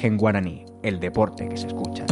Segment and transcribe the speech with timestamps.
[0.00, 2.06] Origen guaraní, el deporte que se escucha.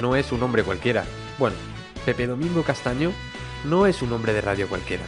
[0.00, 1.04] No es un hombre cualquiera.
[1.38, 1.56] Bueno,
[2.06, 3.12] Pepe Domingo Castaño
[3.66, 5.04] no es un hombre de radio cualquiera.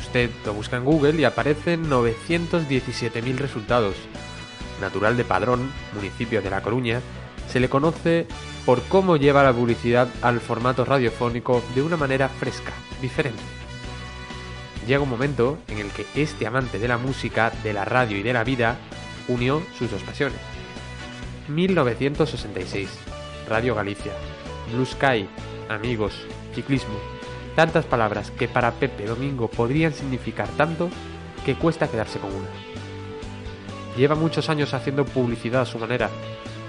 [0.00, 3.94] Usted lo busca en Google y aparecen 917.000 resultados.
[4.80, 7.00] Natural de Padrón, municipio de La Coruña,
[7.48, 8.26] se le conoce
[8.66, 13.42] por cómo lleva la publicidad al formato radiofónico de una manera fresca, diferente.
[14.86, 18.22] Llega un momento en el que este amante de la música, de la radio y
[18.22, 18.76] de la vida
[19.28, 20.38] unió sus dos pasiones.
[21.48, 22.88] 1966.
[23.48, 24.12] Radio Galicia.
[24.72, 25.26] Blue Sky.
[25.68, 26.14] Amigos.
[26.54, 26.94] Ciclismo.
[27.56, 30.90] Tantas palabras que para Pepe Domingo podrían significar tanto
[31.44, 32.48] que cuesta quedarse con una.
[33.96, 36.10] Lleva muchos años haciendo publicidad a su manera.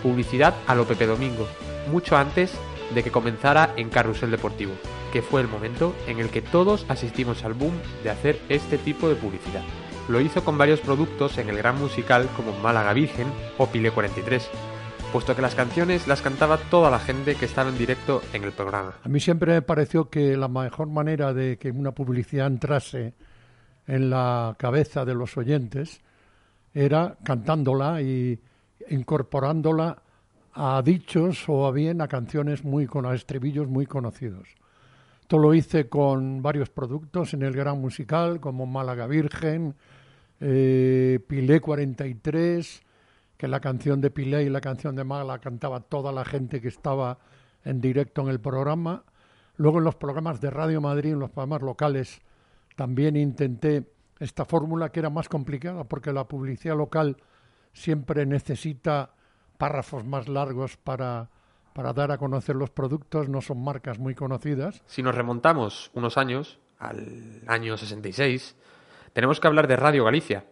[0.05, 1.47] Publicidad a lo Pepe Domingo,
[1.91, 2.53] mucho antes
[2.93, 4.73] de que comenzara en Carrusel Deportivo,
[5.11, 9.09] que fue el momento en el que todos asistimos al boom de hacer este tipo
[9.09, 9.63] de publicidad.
[10.07, 13.25] Lo hizo con varios productos en el gran musical como Málaga Virgen
[13.57, 14.47] o Pile 43,
[15.11, 18.51] puesto que las canciones las cantaba toda la gente que estaba en directo en el
[18.51, 18.93] programa.
[19.03, 23.15] A mí siempre me pareció que la mejor manera de que una publicidad entrase
[23.87, 26.01] en la cabeza de los oyentes
[26.75, 28.39] era cantándola y
[28.89, 30.01] incorporándola
[30.53, 34.47] a dichos o a bien a canciones muy con estribillos muy conocidos.
[35.21, 39.75] Esto lo hice con varios productos en el gran musical como Málaga Virgen,
[40.39, 42.83] eh, Pilé 43,
[43.37, 46.67] que la canción de Pilé y la canción de Málaga cantaba toda la gente que
[46.67, 47.17] estaba
[47.63, 49.03] en directo en el programa.
[49.57, 52.21] Luego en los programas de Radio Madrid, en los programas locales,
[52.75, 57.17] también intenté esta fórmula que era más complicada porque la publicidad local
[57.75, 59.11] siempre necesita
[59.59, 61.29] párrafos más largos para,
[61.73, 64.81] para dar a conocer los productos, no son marcas muy conocidas.
[64.87, 68.55] Si nos remontamos unos años, al año 66,
[69.13, 70.45] tenemos que hablar de Radio Galicia.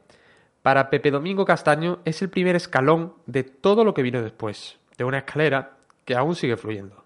[0.61, 5.03] Para Pepe Domingo Castaño es el primer escalón de todo lo que vino después, de
[5.03, 7.03] una escalera que aún sigue fluyendo.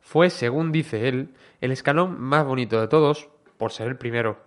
[0.00, 4.42] Fue, según dice él, el escalón más bonito de todos, por ser el primero,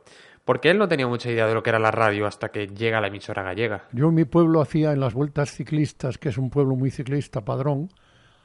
[0.45, 3.01] porque él no tenía mucha idea de lo que era la radio hasta que llega
[3.01, 3.85] la emisora gallega.
[3.91, 7.43] Yo en mi pueblo hacía en las vueltas ciclistas, que es un pueblo muy ciclista,
[7.43, 7.89] Padrón,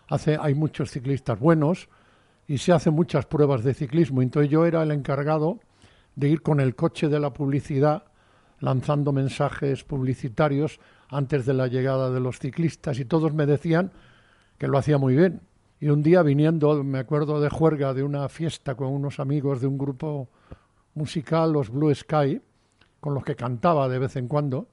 [0.09, 1.89] hace, hay muchos ciclistas buenos
[2.49, 4.23] y se hacen muchas pruebas de ciclismo.
[4.23, 5.61] Entonces yo era el encargado
[6.17, 8.05] de ir con el coche de la publicidad
[8.61, 13.93] lanzando mensajes publicitarios antes de la llegada de los ciclistas y todos me decían
[14.59, 15.43] que lo hacía muy bien.
[15.81, 19.67] Y un día viniendo, me acuerdo de juerga de una fiesta con unos amigos de
[19.67, 20.29] un grupo
[21.01, 22.43] musical, los Blue Sky,
[23.01, 24.69] con los que cantaba de vez en cuando,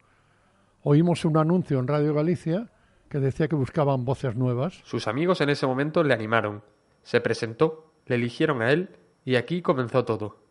[0.84, 2.70] oímos un anuncio en Radio Galicia
[3.10, 4.82] que decía que buscaban voces nuevas.
[4.84, 6.64] Sus amigos en ese momento le animaron,
[7.04, 8.90] se presentó, le eligieron a él
[9.24, 10.44] y aquí comenzó todo.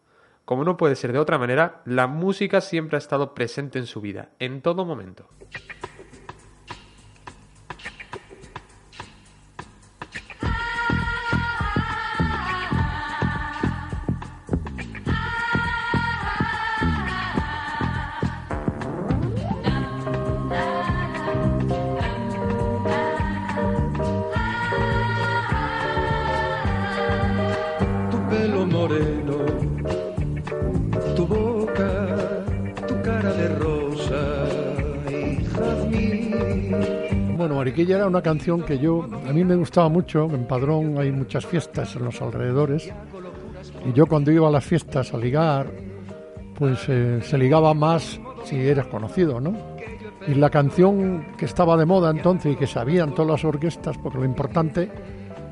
[0.46, 4.00] Como no puede ser de otra manera, la música siempre ha estado presente en su
[4.00, 5.28] vida, en todo momento.
[37.76, 41.44] Mariquilla era una canción que yo, a mí me gustaba mucho, en Padrón hay muchas
[41.44, 42.90] fiestas en los alrededores,
[43.84, 45.66] y yo cuando iba a las fiestas a ligar,
[46.58, 49.54] pues eh, se ligaba más si eras conocido, ¿no?
[50.26, 54.20] Y la canción que estaba de moda entonces y que sabían todas las orquestas, porque
[54.20, 54.90] lo importante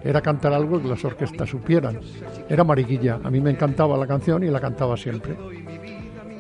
[0.02, 2.00] era cantar algo que las orquestas supieran,
[2.48, 3.20] era Mariquilla.
[3.22, 5.36] A mí me encantaba la canción y la cantaba siempre.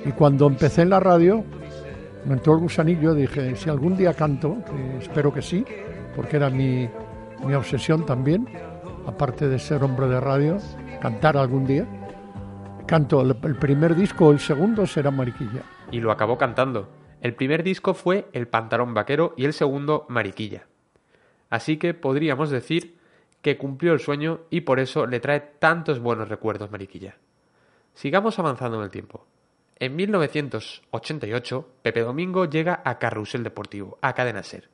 [0.06, 1.44] Y cuando empecé en la radio,
[2.26, 5.64] me entró el gusanillo, dije, si algún día canto, que espero que sí,
[6.16, 6.88] porque era mi,
[7.44, 8.48] mi obsesión también,
[9.06, 10.58] aparte de ser hombre de radio,
[11.00, 11.86] cantar algún día.
[12.86, 15.62] Canto el, el primer disco el segundo será Mariquilla.
[15.90, 16.88] Y lo acabó cantando.
[17.20, 20.66] El primer disco fue El pantalón vaquero y el segundo Mariquilla.
[21.50, 22.98] Así que podríamos decir
[23.40, 27.16] que cumplió el sueño y por eso le trae tantos buenos recuerdos Mariquilla.
[27.94, 29.26] Sigamos avanzando en el tiempo.
[29.76, 34.68] En 1988, Pepe Domingo llega a Carrusel Deportivo, a Cadena Ser.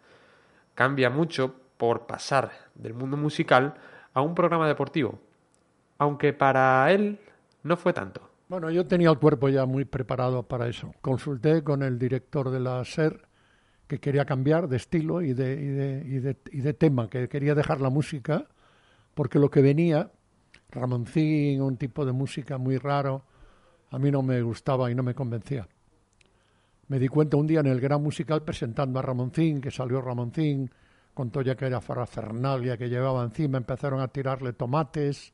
[0.75, 3.75] Cambia mucho por pasar del mundo musical
[4.13, 5.19] a un programa deportivo,
[5.99, 7.19] aunque para él
[7.63, 8.29] no fue tanto.
[8.49, 10.93] Bueno, yo tenía el cuerpo ya muy preparado para eso.
[11.01, 13.23] Consulté con el director de la SER
[13.87, 17.29] que quería cambiar de estilo y de, y de, y de, y de tema, que
[17.29, 18.47] quería dejar la música,
[19.15, 20.11] porque lo que venía,
[20.71, 23.25] Ramoncín, un tipo de música muy raro,
[23.91, 25.67] a mí no me gustaba y no me convencía.
[26.89, 30.71] Me di cuenta un día en el Gran Musical presentando a Ramoncín, que salió Ramoncín,
[31.15, 35.33] contó ya que era Fernalia que llevaba encima, empezaron a tirarle tomates,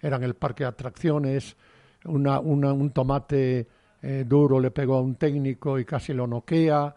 [0.00, 1.56] eran el parque de atracciones,
[2.04, 3.68] un tomate
[4.02, 6.94] eh, duro le pegó a un técnico y casi lo noquea.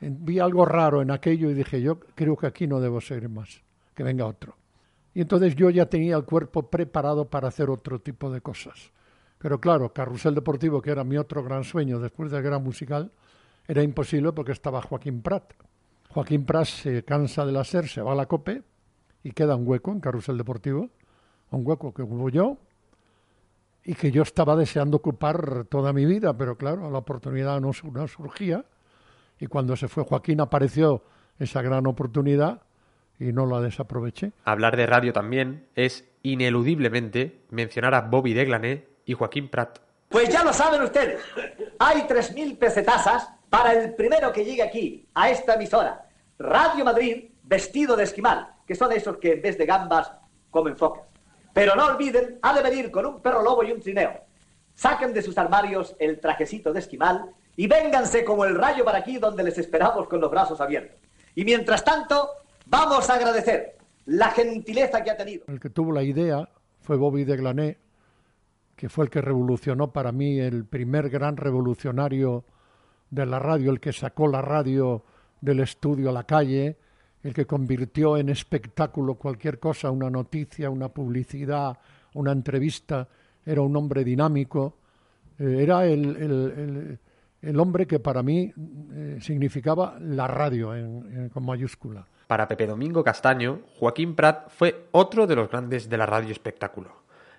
[0.00, 3.62] Vi algo raro en aquello y dije, yo creo que aquí no debo seguir más,
[3.94, 4.56] que venga otro.
[5.14, 8.90] Y entonces yo ya tenía el cuerpo preparado para hacer otro tipo de cosas.
[9.38, 13.12] Pero claro, Carrusel Deportivo, que era mi otro gran sueño después del gran musical,
[13.68, 15.52] era imposible porque estaba Joaquín Prat.
[16.10, 18.62] Joaquín Prat se cansa de la SER, se va a la COPE
[19.22, 20.90] y queda un hueco en Carrusel Deportivo,
[21.50, 22.58] un hueco que hubo yo
[23.84, 28.08] y que yo estaba deseando ocupar toda mi vida, pero claro, la oportunidad no, no
[28.08, 28.64] surgía
[29.38, 31.02] y cuando se fue Joaquín apareció
[31.38, 32.62] esa gran oportunidad
[33.18, 34.32] y no la desaproveché.
[34.44, 39.78] Hablar de radio también es ineludiblemente mencionar a Bobby Deglané y Joaquín Prat.
[40.08, 41.20] Pues ya lo saben ustedes.
[41.78, 46.06] Hay 3.000 pesetasas para el primero que llegue aquí, a esta emisora.
[46.38, 50.12] Radio Madrid, vestido de esquimal, que son esos que en vez de gambas
[50.50, 51.04] comen focas.
[51.54, 54.12] Pero no olviden, ha de venir con un perro lobo y un trineo.
[54.74, 59.16] Saquen de sus armarios el trajecito de esquimal y vénganse como el rayo para aquí
[59.16, 60.98] donde les esperamos con los brazos abiertos.
[61.34, 62.28] Y mientras tanto,
[62.66, 65.44] vamos a agradecer la gentileza que ha tenido.
[65.48, 66.48] El que tuvo la idea
[66.82, 67.78] fue Bobby de Glané,
[68.76, 72.44] que fue el que revolucionó para mí el primer gran revolucionario
[73.10, 75.02] de la radio, el que sacó la radio
[75.40, 76.76] del estudio a la calle,
[77.22, 81.78] el que convirtió en espectáculo cualquier cosa, una noticia, una publicidad,
[82.14, 83.08] una entrevista,
[83.44, 84.76] era un hombre dinámico,
[85.38, 86.98] eh, era el, el,
[87.42, 88.52] el, hombre que para mí
[88.92, 92.06] eh, significaba la radio en, con mayúscula.
[92.26, 96.90] Para Pepe Domingo Castaño, Joaquín Prat fue otro de los grandes de la radio espectáculo,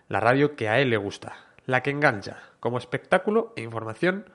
[0.10, 4.30] la radio que a él le gusta, la que engancha, como espectáculo e información,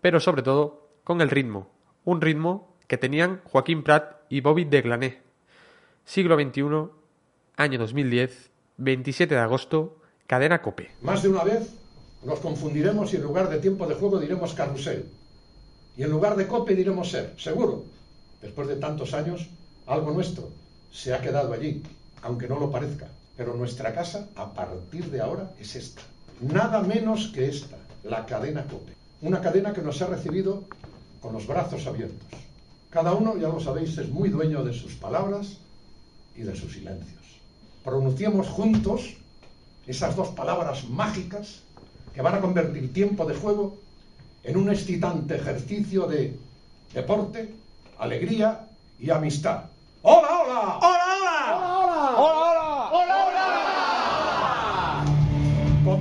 [0.00, 1.70] pero sobre todo con el ritmo,
[2.04, 5.22] un ritmo que tenían Joaquín Prat y Bobby Deglané.
[6.04, 6.90] Siglo XXI,
[7.56, 10.90] año 2010, 27 de agosto, cadena Cope.
[11.02, 11.70] Más de una vez
[12.24, 15.06] nos confundiremos y en lugar de tiempo de juego diremos carrusel.
[15.96, 17.84] Y en lugar de Cope diremos ser, seguro.
[18.40, 19.48] Después de tantos años,
[19.86, 20.48] algo nuestro
[20.90, 21.82] se ha quedado allí,
[22.22, 23.08] aunque no lo parezca.
[23.40, 26.02] Pero nuestra casa, a partir de ahora, es esta.
[26.42, 28.92] Nada menos que esta, la cadena Cope.
[29.22, 30.64] Una cadena que nos ha recibido
[31.22, 32.28] con los brazos abiertos.
[32.90, 35.56] Cada uno, ya lo sabéis, es muy dueño de sus palabras
[36.36, 37.40] y de sus silencios.
[37.82, 39.14] Pronunciemos juntos
[39.86, 41.62] esas dos palabras mágicas
[42.12, 43.78] que van a convertir tiempo de juego
[44.44, 46.36] en un excitante ejercicio de
[46.92, 47.54] deporte,
[47.98, 48.66] alegría
[48.98, 49.62] y amistad.
[50.02, 50.78] ¡Hola, hola!
[50.82, 51.56] ¡Hola, hola!
[51.56, 52.29] ¡Hola, hola!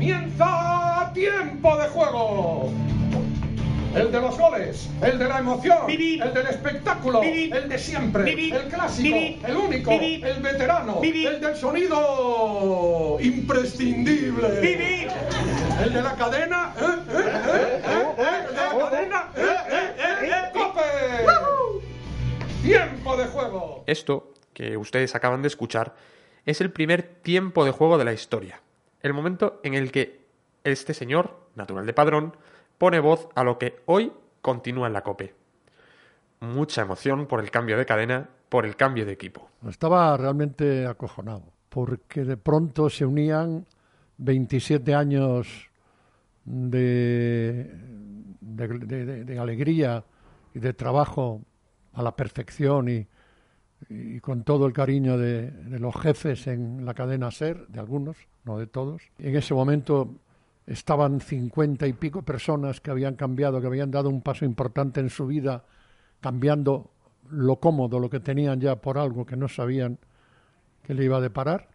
[0.09, 2.71] ¡Comienza tiempo de juego!
[3.95, 8.67] El de los goles, el de la emoción, el del espectáculo, el de siempre, el
[8.69, 14.59] clásico, el único, el veterano, el del sonido imprescindible.
[14.59, 15.09] Vivir.
[15.83, 16.85] El de la cadena, ¿eh?
[17.11, 17.81] ¿Eh?
[18.17, 18.45] ¿Eh?
[18.49, 19.31] El de la cadena.
[20.53, 20.81] ¡Cope!
[22.63, 23.83] Tiempo de juego.
[23.85, 25.95] Esto, que ustedes acaban de escuchar,
[26.47, 28.61] es el primer tiempo de juego de la historia.
[29.01, 30.25] El momento en el que
[30.63, 32.35] este señor, natural de Padrón,
[32.77, 35.33] pone voz a lo que hoy continúa en la COPE.
[36.41, 39.49] Mucha emoción por el cambio de cadena, por el cambio de equipo.
[39.67, 43.65] Estaba realmente acojonado, porque de pronto se unían
[44.17, 45.69] 27 años
[46.45, 47.69] de,
[49.39, 50.03] alegría
[50.53, 51.41] y de trabajo
[51.93, 53.07] a la perfección y,
[53.87, 58.57] y con todo el cariño de, los jefes en la cadena SER, de algunos, no
[58.57, 59.01] de todos.
[59.17, 60.15] En ese momento
[60.67, 65.09] estaban cincuenta y pico personas que habían cambiado, que habían dado un paso importante en
[65.09, 65.63] su vida,
[66.19, 66.91] cambiando
[67.29, 69.97] lo cómodo, lo que tenían ya por algo que no sabían
[70.83, 71.69] que le iba a deparar.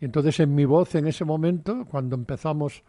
[0.00, 2.82] Y entonces en mi voz en ese momento, cuando empezamos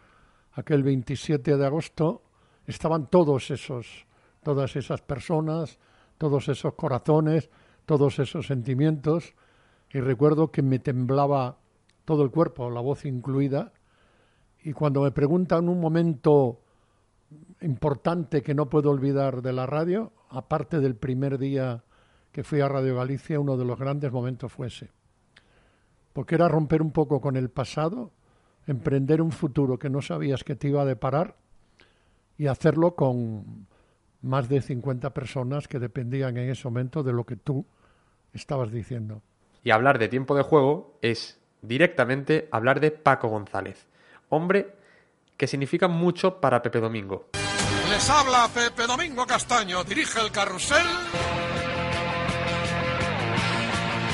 [0.52, 2.22] aquel 27 de agosto,
[2.66, 4.06] estaban todos esos,
[4.42, 5.78] todas esas personas,
[6.18, 7.50] todos esos corazones,
[7.86, 9.34] todos esos sentimientos,
[9.92, 11.58] y recuerdo que me temblaba
[12.04, 13.72] todo el cuerpo, la voz incluida,
[14.64, 16.60] y cuando me preguntan un momento
[17.60, 21.82] importante que no puedo olvidar de la radio, aparte del primer día
[22.30, 24.90] que fui a Radio Galicia, uno de los grandes momentos fue ese.
[26.12, 28.12] Porque era romper un poco con el pasado,
[28.66, 31.36] emprender un futuro que no sabías que te iba a deparar
[32.38, 33.66] y hacerlo con
[34.22, 37.66] más de 50 personas que dependían en ese momento de lo que tú
[38.32, 39.22] estabas diciendo.
[39.64, 43.86] Y hablar de tiempo de juego es directamente hablar de Paco González,
[44.28, 44.74] hombre
[45.36, 47.30] que significa mucho para Pepe Domingo.
[47.90, 50.86] Les habla Pepe Domingo Castaño, dirige el carrusel.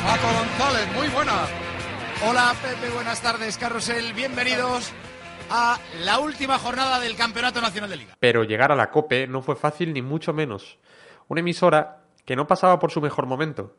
[0.04, 1.46] Paco González, muy buena.
[2.28, 4.92] Hola Pepe, buenas tardes, carrusel, bienvenidos
[5.50, 8.16] a la última jornada del Campeonato Nacional de Liga.
[8.18, 10.78] Pero llegar a la COPE no fue fácil ni mucho menos.
[11.28, 13.76] Una emisora que no pasaba por su mejor momento.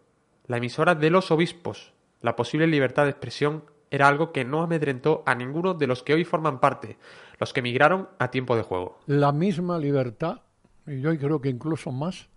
[0.48, 1.94] La emisora de los obispos.
[2.22, 6.13] La posible libertad de expresión era algo que no amedrentó a ninguno de los que
[6.13, 6.98] hoy forman parte,
[7.39, 9.00] los que emigraron a tiempo de juego.
[9.08, 10.42] La misma libertad,
[10.86, 12.30] y yo creo que incluso más,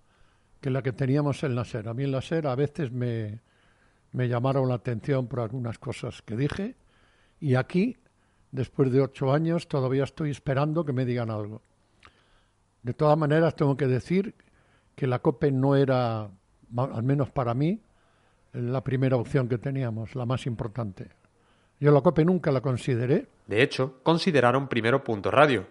[0.61, 1.89] que la que teníamos en la SER.
[1.89, 3.41] A mí en la SER a veces me,
[4.13, 6.77] me llamaron la atención por algunas cosas que dije,
[7.41, 7.99] y aquí,
[8.53, 11.63] después de ocho años, todavía estoy esperando que me digan algo.
[12.83, 14.35] De todas maneras, tengo que decir
[14.95, 16.31] que la COPE no era,
[16.77, 17.81] al menos para mí,
[18.53, 21.09] la primera opción que teníamos, la más importante.
[21.81, 23.27] Yo la COPE nunca la consideré.
[23.47, 25.67] De hecho, consideraron primero Punto Radio,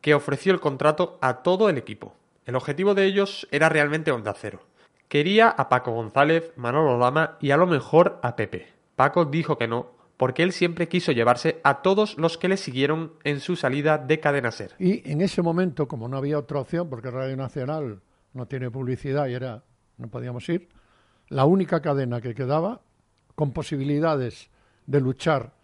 [0.00, 2.16] que ofreció el contrato a todo el equipo.
[2.46, 4.62] El objetivo de ellos era realmente Onda Cero.
[5.08, 8.68] Quería a Paco González, Manolo Lama y a lo mejor a Pepe.
[8.96, 9.90] Paco dijo que no,
[10.22, 14.20] porque él siempre quiso llevarse a todos los que le siguieron en su salida de
[14.20, 14.70] Cadena Ser.
[14.78, 18.00] Y en ese momento, como no había otra opción, porque Radio Nacional
[18.32, 19.64] no tiene publicidad y era
[19.98, 20.68] no podíamos ir,
[21.26, 22.82] la única cadena que quedaba
[23.34, 24.48] con posibilidades
[24.86, 25.54] de luchar,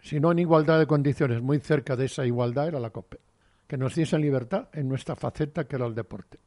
[0.00, 3.20] si no en igualdad de condiciones, muy cerca de esa igualdad era la COPE,
[3.68, 6.40] que nos diese libertad en nuestra faceta que era el deporte.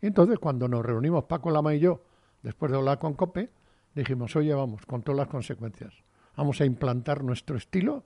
[0.00, 2.04] Y entonces cuando nos reunimos Paco Lama y yo,
[2.42, 3.50] después de hablar con COPE,
[3.94, 5.92] dijimos, oye, vamos, con todas las consecuencias,
[6.36, 8.04] vamos a implantar nuestro estilo,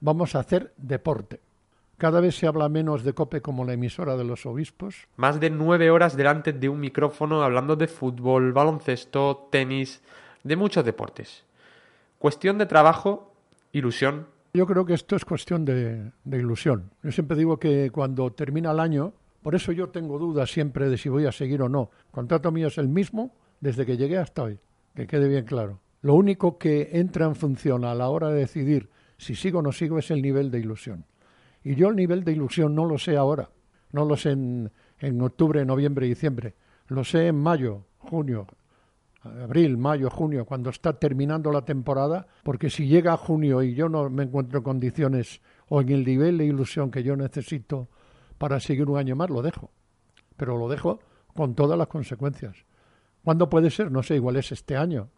[0.00, 1.40] vamos a hacer deporte.
[1.96, 5.06] Cada vez se habla menos de COPE como la emisora de los obispos.
[5.16, 10.02] Más de nueve horas delante de un micrófono hablando de fútbol, baloncesto, tenis,
[10.42, 11.44] de muchos deportes.
[12.18, 13.32] Cuestión de trabajo,
[13.70, 14.26] ilusión.
[14.54, 16.90] Yo creo que esto es cuestión de, de, ilusión.
[17.02, 20.98] Yo siempre digo que cuando termina el año, por eso yo tengo dudas siempre de
[20.98, 21.90] si voy a seguir o no.
[22.06, 24.58] El contrato mío es el mismo desde que llegué hasta hoy,
[24.94, 25.78] que quede bien claro.
[26.02, 29.72] Lo único que entra en función a la hora de decidir si sigo o no
[29.72, 31.06] sigo es el nivel de ilusión.
[31.62, 33.50] Y yo el nivel de ilusión no lo sé ahora,
[33.92, 36.54] no lo sé en, en octubre, noviembre, diciembre,
[36.88, 38.48] lo sé en mayo, junio,
[39.22, 43.88] abril, mayo, junio, cuando está terminando la temporada, porque si llega a junio y yo
[43.88, 47.88] no me encuentro en condiciones o en el nivel de ilusión que yo necesito
[48.38, 49.70] para seguir un año más, lo dejo.
[50.36, 50.98] Pero lo dejo
[51.34, 52.56] con todas las consecuencias.
[53.22, 53.92] ¿Cuándo puede ser?
[53.92, 55.10] No sé, igual es este año,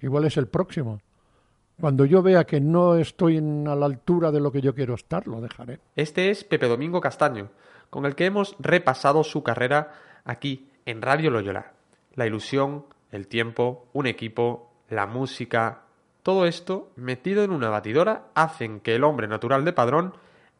[0.00, 1.00] igual es el próximo.
[1.80, 3.40] Cuando yo vea que no estoy a
[3.74, 5.80] la altura de lo que yo quiero estar, lo dejaré.
[5.94, 7.50] Este es Pepe Domingo Castaño,
[7.90, 9.92] con el que hemos repasado su carrera
[10.24, 11.72] aquí en Radio Loyola.
[12.14, 15.82] La ilusión, el tiempo, un equipo, la música,
[16.22, 20.14] todo esto metido en una batidora hacen que el hombre natural de Padrón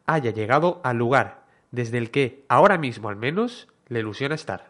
[0.05, 4.69] haya llegado al lugar desde el que, ahora mismo al menos, le ilusiona estar.